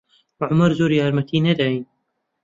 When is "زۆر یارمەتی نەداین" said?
0.79-1.83